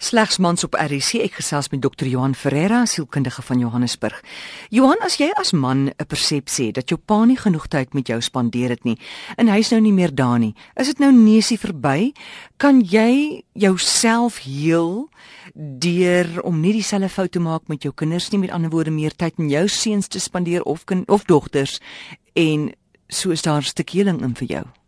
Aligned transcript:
Slegs 0.00 0.38
mans 0.40 0.64
op 0.64 0.78
RC 0.80 1.18
ek 1.20 1.34
gesels 1.36 1.66
met 1.68 1.82
Dr. 1.84 2.06
Johan 2.08 2.32
Ferreira, 2.32 2.86
sielkundige 2.88 3.42
van 3.44 3.58
Johannesburg. 3.60 4.22
Johan, 4.72 4.96
as 5.04 5.18
jy 5.20 5.28
as 5.36 5.52
man 5.52 5.90
'n 5.92 6.06
persepsie 6.08 6.66
het 6.68 6.74
dat 6.74 6.88
jou 6.88 6.96
pa 6.96 7.24
nie 7.24 7.36
genoeg 7.36 7.68
tyd 7.68 7.92
met 7.92 8.06
jou 8.06 8.20
spandeer 8.20 8.70
het 8.70 8.84
nie 8.84 8.96
en 9.36 9.48
hy's 9.48 9.70
nou 9.70 9.80
nie 9.80 9.92
meer 9.92 10.14
daar 10.14 10.38
nie, 10.38 10.54
is 10.76 10.86
dit 10.86 10.98
nou 10.98 11.12
neusie 11.12 11.58
verby? 11.58 12.12
Kan 12.56 12.80
jy 12.80 13.42
jouself 13.52 14.38
heel 14.38 15.10
deur 15.54 16.42
om 16.42 16.60
nie 16.60 16.72
dieselfde 16.72 17.08
fout 17.08 17.32
te 17.32 17.40
maak 17.40 17.68
met 17.68 17.82
jou 17.82 17.92
kinders 17.94 18.30
nie, 18.30 18.40
met 18.40 18.50
ander 18.50 18.70
woorde 18.70 18.90
meer 18.90 19.12
tyd 19.14 19.38
met 19.38 19.50
jou 19.50 19.68
seuns 19.68 20.08
te 20.08 20.18
spandeer 20.18 20.62
of 20.62 20.84
kind 20.84 21.08
of 21.08 21.24
dogters 21.24 21.78
en 22.32 22.72
so 23.08 23.30
is 23.30 23.42
daar 23.42 23.60
'n 23.60 23.62
stuk 23.62 23.90
heling 23.90 24.22
in 24.22 24.34
vir 24.34 24.46
jou? 24.48 24.79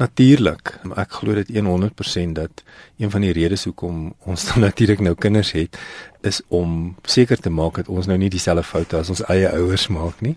Natuurlik, 0.00 0.74
ek 0.96 1.18
glo 1.20 1.34
dit 1.34 1.52
100% 1.54 2.36
dat 2.38 2.62
een 2.98 3.10
van 3.10 3.20
die 3.20 3.32
redes 3.32 3.64
hoekom 3.64 4.14
ons 4.26 4.44
dan 4.48 4.66
natuurlik 4.66 5.00
nou 5.00 5.14
kinders 5.14 5.52
het 5.52 5.78
is 6.22 6.40
om 6.48 6.96
seker 7.02 7.40
te 7.40 7.50
maak 7.50 7.80
dat 7.80 7.88
ons 7.88 8.06
nou 8.06 8.18
nie 8.18 8.30
dieselfde 8.30 8.62
foute 8.62 8.96
as 8.96 9.10
ons 9.10 9.24
eie 9.32 9.48
ouers 9.50 9.88
maak 9.88 10.20
nie. 10.20 10.36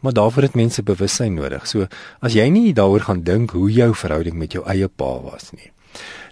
Maar 0.00 0.12
daarvoor 0.12 0.42
het 0.42 0.54
mense 0.54 0.82
bewussyn 0.82 1.34
nodig. 1.34 1.66
So 1.66 1.86
as 2.20 2.34
jy 2.34 2.48
nie 2.50 2.74
daaroor 2.74 3.06
gaan 3.08 3.24
dink 3.26 3.50
hoe 3.50 3.70
jou 3.72 3.94
verhouding 3.94 4.38
met 4.38 4.54
jou 4.54 4.64
eie 4.66 4.88
pa 4.88 5.10
was 5.22 5.50
nie, 5.52 5.72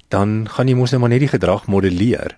dan 0.09 0.47
gaan 0.51 0.69
jy 0.71 0.77
mos 0.79 0.93
net 0.93 1.01
nou 1.01 1.07
maar 1.07 1.15
net 1.17 1.27
die 1.27 1.35
gedrag 1.35 1.67
modelleer 1.67 2.37